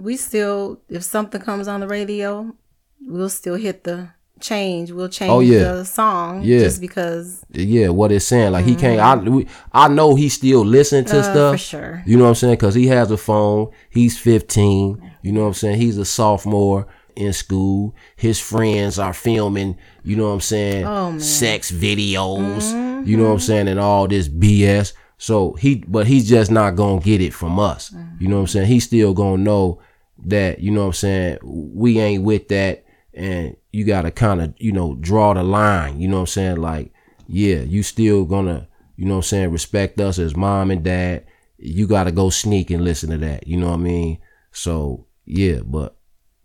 [0.00, 2.54] we still, if something comes on the radio,
[3.00, 4.08] we'll still hit the
[4.40, 4.92] change.
[4.92, 5.72] We'll change oh, yeah.
[5.72, 6.60] the song yeah.
[6.60, 7.44] just because.
[7.50, 8.52] Yeah, what it's saying.
[8.52, 8.74] Like mm-hmm.
[8.74, 9.00] he can't.
[9.00, 11.54] I we, I know he still listening to uh, stuff.
[11.54, 12.02] For sure.
[12.06, 12.54] You know what I'm saying?
[12.54, 13.70] Because he has a phone.
[13.90, 15.12] He's 15.
[15.22, 15.80] You know what I'm saying?
[15.80, 16.86] He's a sophomore
[17.18, 17.94] in school.
[18.16, 19.76] His friends are filming.
[20.04, 20.86] You know what I'm saying?
[20.86, 22.72] Oh, Sex videos.
[22.72, 23.08] Mm-hmm.
[23.08, 23.68] You know what I'm saying?
[23.68, 24.92] And all this BS.
[25.18, 27.90] So he, but he's just not gonna get it from us.
[27.90, 28.22] Mm-hmm.
[28.22, 28.66] You know what I'm saying?
[28.68, 29.80] He's still gonna know
[30.26, 34.72] that, you know what I'm saying, we ain't with that and you gotta kinda, you
[34.72, 36.56] know, draw the line, you know what I'm saying?
[36.56, 36.92] Like,
[37.26, 41.24] yeah, you still gonna, you know what I'm saying, respect us as mom and dad.
[41.58, 44.18] You gotta go sneak and listen to that, you know what I mean?
[44.52, 45.96] So yeah, but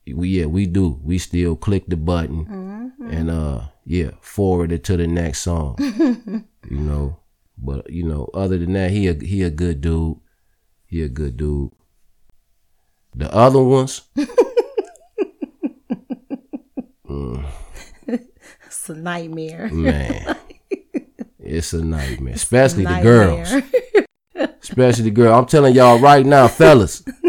[0.08, 1.00] we yeah, we do.
[1.04, 3.10] We still click the button mm-hmm.
[3.10, 5.78] and uh yeah, forward it to the next song.
[6.70, 7.20] you know.
[7.58, 10.18] But you know, other than that, he a he a good dude.
[10.86, 11.72] He a good dude.
[13.16, 14.02] The other ones,
[18.66, 19.70] it's a nightmare.
[19.72, 20.36] Man,
[21.40, 23.54] it's a nightmare, especially the girls.
[24.64, 25.38] Especially the girl.
[25.38, 27.04] I'm telling y'all right now, fellas.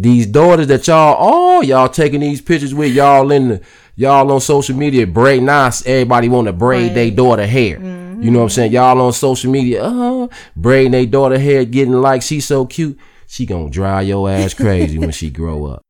[0.00, 3.60] these daughters that y'all, all y'all taking these pictures with y'all in the,
[3.96, 5.84] y'all on social media, braid nice.
[5.86, 6.94] Everybody want to braid Right.
[6.94, 7.78] their daughter hair.
[8.20, 8.72] You know what I'm saying?
[8.72, 12.98] Y'all on social media, uh huh, braiding their daughter hair, getting like she's so cute.
[13.26, 15.82] She gonna drive your ass crazy when she grow up.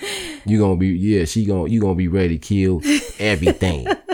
[0.48, 2.80] You gonna be yeah, she gonna you gonna be ready to kill
[3.18, 3.86] everything.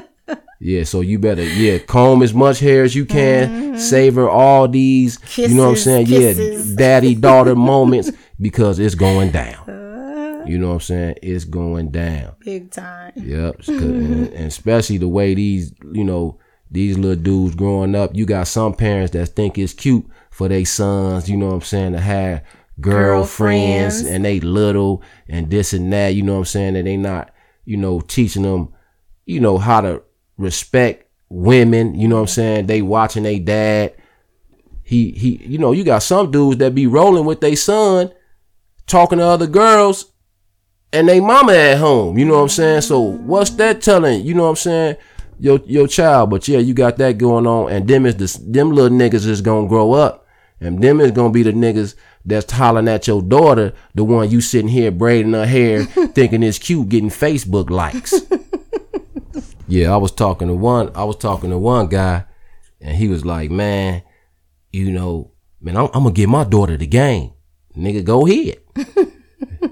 [0.64, 3.79] Yeah, so you better yeah comb as much hair as you can, mm-hmm.
[3.79, 6.70] savor all these you know what I'm saying kisses.
[6.70, 9.68] yeah daddy daughter moments because it's going down.
[9.68, 10.44] Uh-huh.
[10.46, 11.14] You know what I'm saying?
[11.20, 12.37] It's going down.
[12.44, 13.12] Big time.
[13.16, 13.57] Yep.
[13.68, 14.37] and, mm-hmm.
[14.37, 16.38] and especially the way these you know
[16.70, 18.14] these little dudes growing up.
[18.14, 21.29] You got some parents that think it's cute for their sons.
[21.29, 22.44] You know what I'm saying to have
[22.81, 24.14] girlfriends Girlfriends.
[24.14, 26.14] and they little and this and that.
[26.14, 28.72] You know what I'm saying that they not you know teaching them
[29.27, 30.03] you know how to
[30.42, 31.94] respect women.
[31.94, 32.66] You know what I'm saying?
[32.66, 33.94] They watching their dad.
[34.83, 35.42] He he.
[35.44, 38.12] You know you got some dudes that be rolling with their son,
[38.87, 40.12] talking to other girls
[40.92, 42.18] and they mama at home.
[42.18, 42.83] You know what I'm saying?
[42.83, 44.24] So what's that telling?
[44.24, 44.96] You know what I'm saying?
[45.38, 48.70] Your your child, but yeah, you got that going on, and them is the them
[48.70, 50.26] little niggas is gonna grow up,
[50.61, 54.40] and them is gonna be the niggas that's hollering at your daughter, the one you
[54.40, 58.14] sitting here braiding her hair, thinking it's cute, getting Facebook likes.
[59.72, 62.24] Yeah, I was talking to one, I was talking to one guy,
[62.80, 64.02] and he was like, man,
[64.70, 67.32] you know, man, I'm, I'm gonna give my daughter the game,
[67.76, 68.58] nigga, go ahead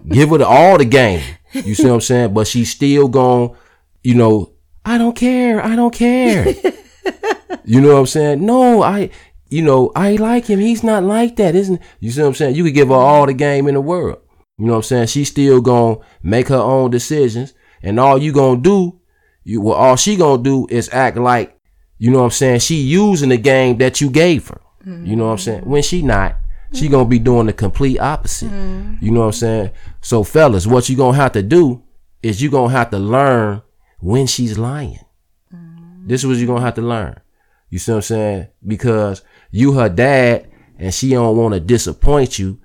[0.08, 1.22] give her the, all the game.
[1.52, 2.34] You see what I'm saying?
[2.34, 3.56] But she's still going,
[4.02, 4.52] you know,
[4.84, 5.64] I don't care.
[5.64, 6.46] I don't care.
[7.64, 8.44] you know what I'm saying?
[8.44, 9.10] No, I,
[9.48, 10.60] you know, I like him.
[10.60, 12.54] He's not like that, isn't You see what I'm saying?
[12.54, 14.18] You could give her all the game in the world.
[14.58, 15.06] You know what I'm saying?
[15.08, 17.54] She's still to make her own decisions.
[17.82, 18.99] And all you to do,
[19.44, 21.56] you, well, all she to do is act like,
[21.98, 22.60] you know what I'm saying?
[22.60, 24.60] She using the game that you gave her.
[24.84, 25.62] You know what I'm saying?
[25.64, 26.36] When she not,
[26.72, 28.50] she gonna be doing the complete opposite.
[28.50, 29.04] Mm-hmm.
[29.04, 29.70] You know what I'm saying?
[30.00, 31.82] So fellas, what you gonna have to do
[32.22, 33.62] is you gonna have to learn
[33.98, 35.00] when she's lying.
[35.54, 36.06] Mm-hmm.
[36.06, 37.20] This is what you gonna have to learn.
[37.68, 38.46] You see what I'm saying?
[38.66, 42.58] Because you her dad and she don't want to disappoint you.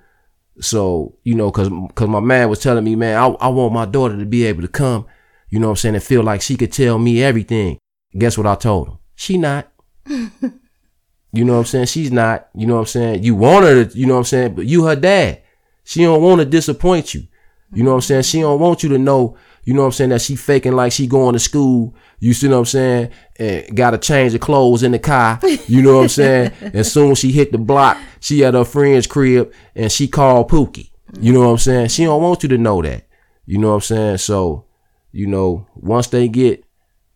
[0.58, 3.84] So, you know, cause, cause my man was telling me, man, I, I want my
[3.84, 5.06] daughter to be able to come,
[5.48, 7.78] you know what I'm saying, and feel like she could tell me everything.
[8.16, 8.98] Guess what I told him?
[9.14, 9.70] She not.
[10.06, 11.86] You know what I'm saying?
[11.86, 13.22] She's not, you know what I'm saying?
[13.22, 14.54] You want her to, you know what I'm saying?
[14.54, 15.42] But you her dad.
[15.84, 17.24] She don't want to disappoint you.
[17.72, 18.22] You know what I'm saying?
[18.22, 20.92] She don't want you to know, you know what I'm saying, that she faking like
[20.92, 21.94] she going to school.
[22.20, 23.10] You see what I'm saying?
[23.38, 25.40] And got to change the clothes in the car.
[25.66, 26.52] You know what I'm saying?
[26.72, 30.90] As soon she hit the block, she at her friend's crib and she called Pookie.
[31.20, 31.88] You know what I'm saying?
[31.88, 33.06] She don't want you to know that.
[33.44, 34.18] You know what I'm saying?
[34.18, 34.65] So,
[35.12, 36.64] you know, once they get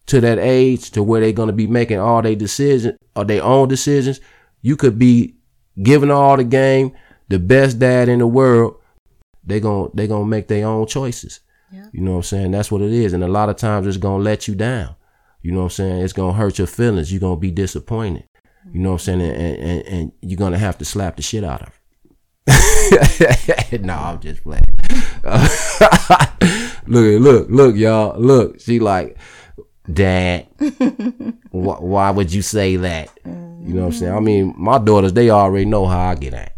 [0.07, 3.69] to that age to where they're gonna be making all their decisions or their own
[3.69, 4.21] decisions,
[4.63, 5.37] you could be
[5.83, 6.93] giving all the game,
[7.29, 8.77] the best dad in the world.
[9.45, 11.41] They gonna they gonna make their own choices.
[11.73, 11.87] Yeah.
[11.93, 12.51] You know what I'm saying?
[12.51, 13.13] That's what it is.
[13.13, 14.97] And a lot of times it's gonna let you down.
[15.43, 16.03] You know what I'm saying?
[16.03, 17.13] It's gonna hurt your feelings.
[17.13, 18.25] You're gonna be disappointed.
[18.73, 19.23] You know what I'm saying?
[19.23, 21.75] And, and, and you're gonna have to slap the shit out of her.
[23.79, 24.65] no, I'm just playing.
[26.87, 28.19] look, look, look, y'all.
[28.19, 29.17] Look, she like,
[29.93, 30.47] Dad,
[31.51, 33.11] why, why would you say that?
[33.25, 34.15] You know what I'm saying?
[34.15, 36.57] I mean, my daughters, they already know how I get at.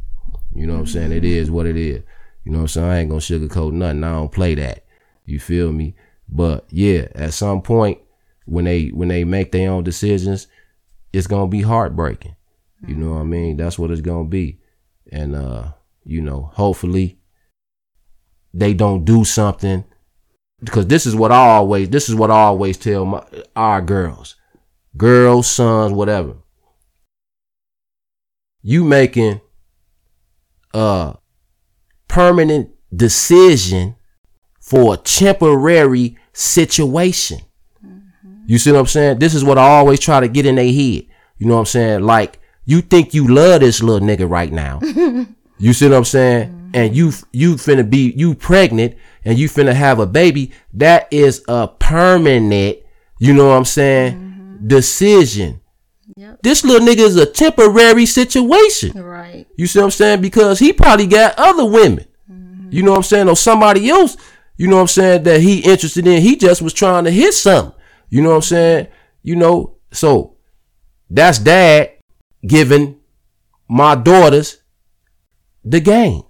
[0.54, 1.12] You know what I'm saying?
[1.12, 2.02] It is what it is.
[2.44, 2.86] You know what I'm saying?
[2.86, 4.04] I ain't gonna sugarcoat nothing.
[4.04, 4.84] I don't play that.
[5.24, 5.94] You feel me?
[6.28, 7.98] But yeah, at some point
[8.46, 10.46] when they when they make their own decisions,
[11.12, 12.36] it's gonna be heartbreaking.
[12.86, 13.56] You know what I mean?
[13.56, 14.58] That's what it's gonna be.
[15.10, 15.72] And uh,
[16.04, 17.18] you know, hopefully
[18.52, 19.84] they don't do something
[20.62, 23.24] because this is what I always this is what I always tell my
[23.56, 24.36] our girls,
[24.96, 26.34] girls, sons, whatever.
[28.62, 29.40] You making
[30.72, 31.16] a
[32.06, 33.96] permanent decision
[34.60, 37.40] for a temporary situation.
[37.84, 38.44] Mm-hmm.
[38.46, 39.18] You see what I'm saying?
[39.18, 41.06] This is what I always try to get in their head.
[41.38, 42.00] You know what I'm saying?
[42.02, 44.80] Like you think you love this little nigga right now.
[45.62, 46.61] You see what I'm saying?
[46.74, 50.52] And you you finna be you pregnant and you finna have a baby.
[50.72, 52.78] That is a permanent,
[53.18, 54.68] you know what I'm saying, mm-hmm.
[54.68, 55.60] decision.
[56.16, 56.40] Yep.
[56.42, 59.02] This little nigga is a temporary situation.
[59.02, 59.46] Right.
[59.56, 60.20] You see what I'm saying?
[60.20, 62.06] Because he probably got other women.
[62.30, 62.68] Mm-hmm.
[62.70, 63.28] You know what I'm saying?
[63.28, 64.16] Or somebody else,
[64.56, 66.22] you know what I'm saying, that he interested in.
[66.22, 67.74] He just was trying to hit something.
[68.10, 68.88] You know what I'm saying?
[69.22, 70.36] You know, so
[71.08, 71.92] that's dad
[72.46, 73.00] giving
[73.68, 74.58] my daughters
[75.64, 76.22] the game.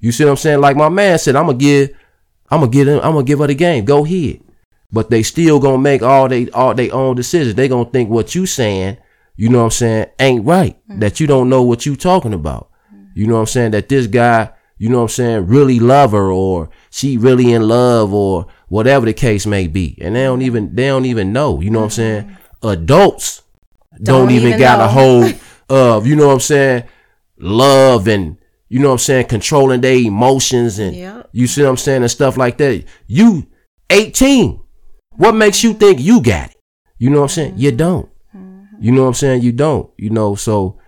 [0.00, 0.60] You see what I'm saying?
[0.60, 1.90] Like my man said, I'm gonna give,
[2.50, 3.84] I'm gonna give him, I'm gonna give her the game.
[3.84, 4.40] Go ahead.
[4.90, 7.54] but they still gonna make all they all they own decisions.
[7.54, 8.96] They gonna think what you saying,
[9.36, 10.76] you know what I'm saying, ain't right.
[10.88, 11.00] Mm.
[11.00, 12.70] That you don't know what you talking about.
[13.14, 13.72] You know what I'm saying?
[13.72, 17.66] That this guy, you know what I'm saying, really love her or she really in
[17.66, 19.98] love or whatever the case may be.
[20.00, 21.60] And they don't even they don't even know.
[21.60, 22.28] You know what I'm mm-hmm.
[22.28, 22.36] saying?
[22.62, 23.42] Adults
[24.02, 25.34] don't, Don't even, even got a hold
[25.68, 26.84] of, you know what I'm saying,
[27.38, 28.36] love and
[28.68, 30.94] you know what I'm saying, controlling their emotions and
[31.32, 32.84] you see what I'm saying and stuff like that.
[33.06, 33.46] You
[33.90, 34.60] 18.
[35.12, 36.56] What makes you think you got it?
[36.98, 37.54] You know what I'm saying?
[37.56, 37.76] You mm-hmm.
[37.76, 38.08] don't.
[38.36, 38.76] Mm-hmm.
[38.80, 39.42] You know what I'm saying?
[39.42, 39.90] You don't.
[39.96, 40.78] You know, so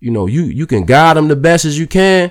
[0.00, 2.30] you know, you you can guide them the best as you can,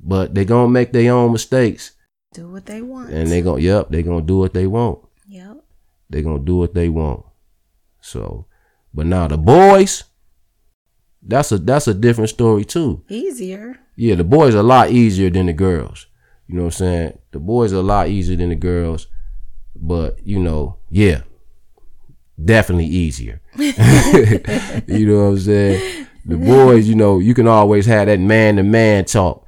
[0.00, 1.92] but they gonna make their own mistakes,
[2.34, 3.10] Do what they want.
[3.10, 5.00] and they gonna yep, they gonna do what they want.
[5.26, 5.64] yep.
[6.10, 7.24] They gonna do what they want.
[8.00, 8.46] So,
[8.92, 10.04] but now the boys,
[11.22, 13.02] that's a that's a different story too.
[13.08, 13.78] Easier.
[13.96, 16.06] Yeah, the boys are a lot easier than the girls.
[16.48, 17.18] You know what I'm saying?
[17.30, 19.06] The boys are a lot easier than the girls,
[19.76, 21.22] but you know, yeah,
[22.42, 23.40] definitely easier.
[23.56, 23.72] you
[25.06, 26.06] know what I'm saying?
[26.24, 29.46] The boys, you know, you can always have that man to man talk.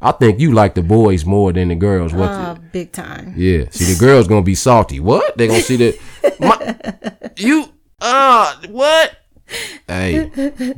[0.00, 2.12] I think you like the boys more than the girls.
[2.12, 2.30] What?
[2.30, 3.34] Uh, big time.
[3.36, 3.64] yeah.
[3.70, 5.00] See, the girls gonna be salty.
[5.00, 5.36] What?
[5.36, 6.38] They gonna see that.
[6.38, 7.72] My, you.
[8.00, 8.54] Uh.
[8.68, 9.16] What?
[9.86, 10.28] Hey,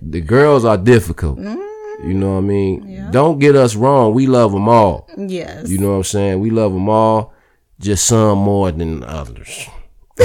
[0.01, 1.39] the girls are difficult.
[1.39, 3.09] You know what I mean?
[3.11, 4.15] Don't get us wrong.
[4.15, 5.09] We love them all.
[5.19, 5.69] Yes.
[5.69, 6.41] You know what I'm saying?
[6.41, 7.35] We love them all.
[7.79, 9.67] Just some more than others.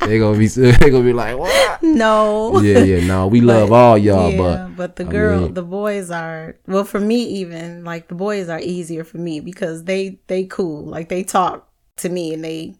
[0.00, 0.48] they gonna be.
[0.48, 1.82] They gonna be like, what?
[1.82, 2.60] no.
[2.60, 3.06] Yeah, yeah.
[3.06, 6.84] No, we love all y'all, yeah, but the I girl, mean- the boys are well
[6.84, 7.22] for me.
[7.24, 10.84] Even like the boys are easier for me because they they cool.
[10.84, 12.74] Like they talk to me and they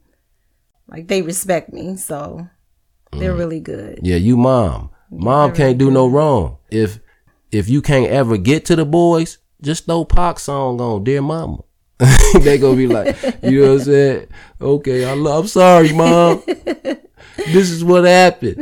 [0.89, 1.97] like they respect me.
[1.97, 2.49] So
[3.13, 3.19] Mm.
[3.21, 4.01] they're really good.
[4.03, 4.91] Yeah, you mom.
[5.11, 6.57] Mom can't do no wrong.
[6.71, 6.99] If
[7.51, 11.59] if you can't ever get to the boys, just throw Pac song on, dear mama.
[12.41, 14.27] they gonna be like, you know what I'm saying?
[14.61, 16.43] Okay, I love, I'm sorry, mom.
[17.37, 18.57] this is what happened.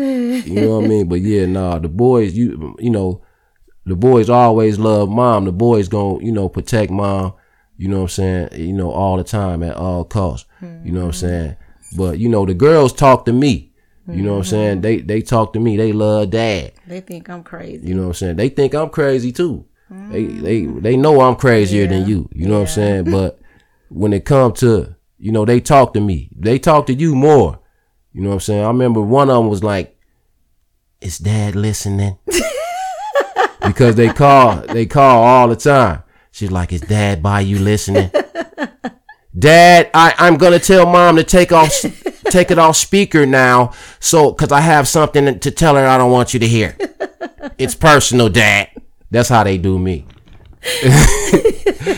[0.46, 1.08] You know what I mean?
[1.08, 3.22] But yeah, nah, the boys, you you know,
[3.86, 5.44] the boys always love mom.
[5.44, 7.34] The boys gonna, you know, protect mom,
[7.76, 10.48] you know what I'm saying, you know, all the time at all costs.
[10.84, 11.56] You know what I'm saying?
[11.96, 13.69] But you know, the girls talk to me.
[14.14, 14.50] You know what I'm mm-hmm.
[14.50, 14.80] saying?
[14.80, 15.76] They they talk to me.
[15.76, 16.72] They love dad.
[16.86, 17.86] They think I'm crazy.
[17.86, 18.36] You know what I'm saying?
[18.36, 19.66] They think I'm crazy too.
[19.90, 20.42] They mm.
[20.42, 22.28] they they know I'm crazier than you.
[22.32, 23.04] You know what I'm saying?
[23.10, 23.40] But
[23.88, 26.30] when it comes to you know, they talk to me.
[26.34, 27.60] They talk to you more.
[28.12, 28.64] You know what I'm saying?
[28.64, 29.96] I remember one of them was like,
[31.00, 32.18] "Is Dad listening?"
[33.66, 36.02] because they call they call all the time.
[36.32, 38.10] She's like, "Is Dad by you listening?"
[39.38, 41.70] Dad, I, I'm gonna tell mom to take off
[42.30, 46.12] take it off speaker now, so cause I have something to tell her I don't
[46.12, 46.76] want you to hear.
[47.58, 48.68] It's personal, Dad.
[49.10, 50.06] That's how they do me.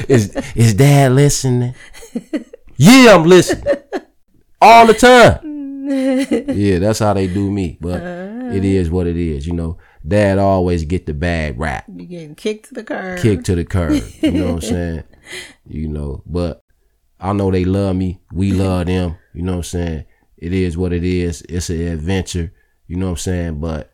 [0.09, 1.75] is is Dad listening?
[2.77, 3.65] Yeah, I'm listening
[4.61, 5.89] all the time.
[6.57, 7.79] yeah, that's how they do me.
[7.81, 8.55] But uh-huh.
[8.55, 9.47] it is what it is.
[9.47, 13.21] You know, Dad always get the bad rap You getting kicked to the curb.
[13.21, 14.03] kick to the curb.
[14.21, 15.05] You know what I'm saying?
[15.67, 16.63] You know, but
[17.21, 18.21] I know they love me.
[18.33, 19.17] We love them.
[19.35, 20.05] You know what I'm saying?
[20.43, 21.43] It is what it is.
[21.43, 22.53] It's an adventure.
[22.89, 23.61] You know what I'm saying?
[23.61, 23.93] But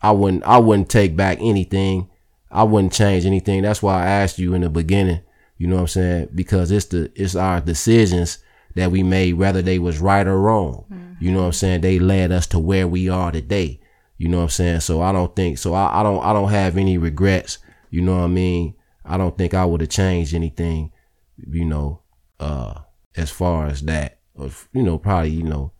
[0.00, 2.08] I wouldn't I wouldn't take back anything.
[2.48, 3.62] I wouldn't change anything.
[3.62, 5.20] That's why I asked you in the beginning.
[5.58, 6.28] You know what I'm saying?
[6.32, 8.38] Because it's the it's our decisions
[8.76, 10.84] that we made, whether they was right or wrong.
[11.18, 11.80] You know what I'm saying?
[11.80, 13.80] They led us to where we are today.
[14.16, 14.80] You know what I'm saying?
[14.80, 17.58] So I don't think so I, I don't I don't have any regrets.
[17.90, 18.74] You know what I mean?
[19.04, 20.92] I don't think I would have changed anything,
[21.50, 22.02] you know,
[22.38, 22.74] uh
[23.16, 24.20] as far as that.
[24.34, 25.72] Or you know, probably, you know,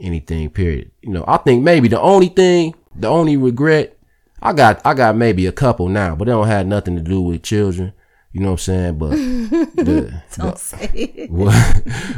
[0.00, 0.90] anything period.
[1.02, 3.96] You know, I think maybe the only thing, the only regret,
[4.42, 7.20] I got I got maybe a couple now, but they don't have nothing to do
[7.20, 7.92] with children.
[8.34, 8.98] You know what I'm saying?
[8.98, 9.10] But
[9.84, 11.30] the, Don't say it.
[11.30, 11.54] what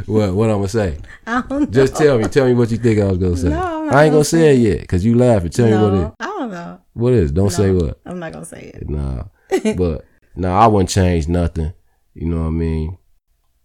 [0.07, 0.97] what what I'm gonna say?
[1.27, 1.65] I don't know.
[1.67, 3.49] Just tell me, tell me what you think I was gonna say.
[3.49, 5.51] No, I ain't gonna gonna say it yet, cause you laughing.
[5.51, 6.81] Tell me what it I don't know.
[6.93, 7.31] what is.
[7.31, 7.99] Don't say what.
[8.03, 8.89] I'm not gonna say it.
[8.89, 9.25] Nah,
[9.77, 10.05] but
[10.35, 11.71] nah, I wouldn't change nothing.
[12.15, 12.97] You know what I mean?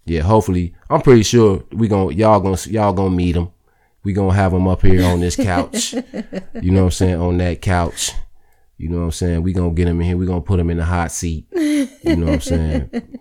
[0.05, 3.49] Yeah, hopefully, I'm pretty sure we gonna y'all gonna y'all gonna meet him.
[4.05, 5.93] We gonna have him up here on this couch.
[5.93, 7.21] you know what I'm saying?
[7.21, 8.13] On that couch.
[8.79, 9.43] You know what I'm saying?
[9.43, 10.17] We gonna get him in here.
[10.17, 11.47] We gonna put him in the hot seat.
[11.53, 13.19] You know what I'm saying?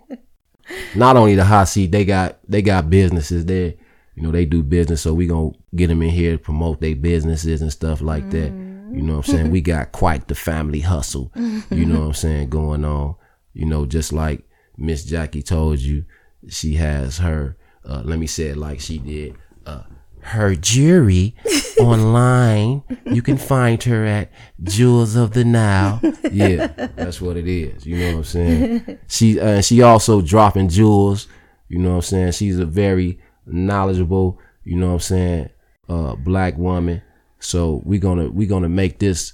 [0.96, 3.76] Not only the hot seat, they got they got businesses there.
[4.16, 6.96] You know, they do business, so we gonna get them in here to promote their
[6.96, 8.52] businesses and stuff like that.
[8.92, 9.52] You know what I'm saying?
[9.52, 11.32] We got quite the family hustle.
[11.36, 13.16] You know what I'm saying going on.
[13.54, 16.06] You know, just like Miss Jackie told you,
[16.50, 17.58] she has her.
[17.86, 19.36] Uh, let me say it like she did.
[19.66, 19.84] Uh,
[20.24, 21.36] her jury
[21.80, 22.84] online.
[23.06, 26.00] You can find her at Jewels of the Nile.
[26.32, 27.86] Yeah, that's what it is.
[27.86, 29.00] You know what I'm saying?
[29.08, 31.28] She uh, she also dropping jewels.
[31.68, 32.32] You know what I'm saying?
[32.34, 35.50] She's a very knowledgeable, you know what I'm saying,
[35.90, 37.02] uh, black woman.
[37.40, 39.34] So we're gonna we're gonna make this,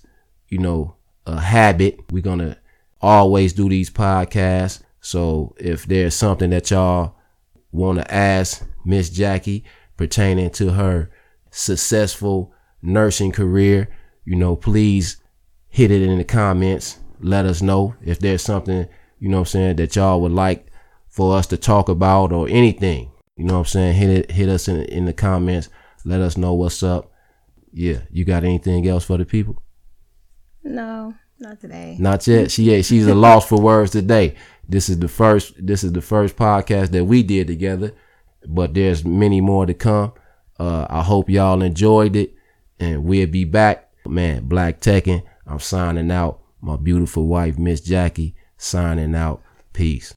[0.49, 0.95] you know,
[1.27, 1.99] a habit.
[2.11, 2.57] We're gonna
[2.99, 4.81] always do these podcasts.
[5.01, 7.15] So if there's something that y'all
[7.71, 9.63] want to ask Miss Jackie
[9.97, 11.09] pertaining to her
[11.51, 13.89] successful nursing career,
[14.23, 15.17] you know, please
[15.67, 16.99] hit it in the comments.
[17.19, 18.87] Let us know if there's something,
[19.19, 20.67] you know I'm saying, that y'all would like
[21.09, 23.11] for us to talk about or anything.
[23.35, 23.95] You know what I'm saying?
[23.95, 25.69] Hit it hit us in in the comments.
[26.05, 27.11] Let us know what's up.
[27.71, 27.99] Yeah.
[28.11, 29.61] You got anything else for the people?
[30.63, 31.97] No, not today.
[31.99, 32.51] Not yet.
[32.51, 34.35] She yeah, she's a loss for words today.
[34.67, 37.93] This is the first this is the first podcast that we did together.
[38.47, 40.13] But there's many more to come.
[40.59, 42.33] Uh I hope y'all enjoyed it.
[42.79, 43.89] And we'll be back.
[44.05, 45.23] Man, Black Techin.
[45.45, 46.39] I'm signing out.
[46.61, 49.41] My beautiful wife, Miss Jackie, signing out.
[49.73, 50.13] Peace.